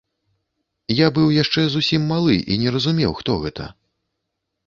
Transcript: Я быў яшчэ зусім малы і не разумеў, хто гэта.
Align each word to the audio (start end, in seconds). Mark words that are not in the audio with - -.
Я 0.99 1.07
быў 1.17 1.27
яшчэ 1.43 1.61
зусім 1.73 2.07
малы 2.13 2.35
і 2.55 2.59
не 2.61 2.69
разумеў, 2.77 3.11
хто 3.19 3.31
гэта. 3.43 3.65